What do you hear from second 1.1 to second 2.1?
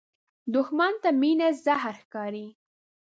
مینه زهر